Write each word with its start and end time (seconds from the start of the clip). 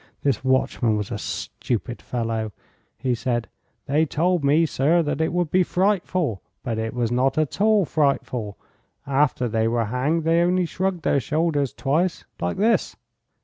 This 0.23 0.43
watchman 0.43 0.97
was 0.97 1.11
a 1.11 1.19
stupid 1.19 2.01
fellow. 2.01 2.51
He 2.97 3.13
said: 3.13 3.47
'They 3.85 4.07
told 4.07 4.43
me, 4.43 4.65
sir, 4.65 5.03
that 5.03 5.21
it 5.21 5.31
would 5.31 5.51
be 5.51 5.61
frightful, 5.61 6.41
but 6.63 6.79
it 6.79 6.95
was 6.95 7.11
not 7.11 7.37
at 7.37 7.61
all 7.61 7.85
frightful. 7.85 8.57
After 9.05 9.47
they 9.47 9.67
were 9.67 9.85
hanged 9.85 10.23
they 10.23 10.41
only 10.41 10.65
shrugged 10.65 11.03
their 11.03 11.19
shoulders 11.19 11.71
twice, 11.71 12.25
like 12.39 12.57
this. 12.57 12.95